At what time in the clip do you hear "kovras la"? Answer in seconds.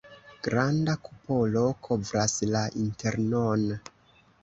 1.89-2.65